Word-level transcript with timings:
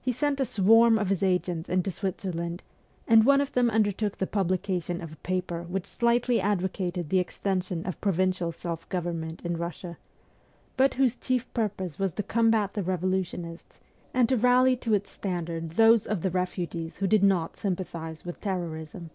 He 0.00 0.12
sent 0.12 0.38
a 0.38 0.44
swarm 0.44 1.00
of 1.00 1.08
his 1.08 1.20
agents 1.20 1.68
into 1.68 1.90
Switzerland, 1.90 2.62
and 3.08 3.26
one 3.26 3.40
of 3.40 3.54
them 3.54 3.70
undertook 3.70 4.18
the 4.18 4.26
publication 4.28 5.00
of 5.00 5.10
a 5.12 5.16
paper 5.26 5.64
which 5.64 5.84
slightly 5.84 6.40
advocated 6.40 7.10
the 7.10 7.18
extension 7.18 7.84
of 7.84 8.00
provincial 8.00 8.52
self 8.52 8.88
government 8.88 9.42
in 9.44 9.56
Kussia, 9.58 9.96
but 10.76 10.94
whose 10.94 11.16
chief 11.16 11.52
purpose 11.54 11.98
was 11.98 12.12
to 12.12 12.22
combat 12.22 12.74
the 12.74 12.84
revolutionists, 12.84 13.80
and 14.14 14.28
to 14.28 14.36
rally 14.36 14.76
to 14.76 14.94
its 14.94 15.10
standard 15.10 15.70
those 15.70 16.06
of 16.06 16.22
the 16.22 16.30
refugees 16.30 16.98
who 16.98 17.08
did 17.08 17.24
not 17.24 17.56
sympathize 17.56 18.24
with 18.24 18.40
terrorism. 18.40 19.10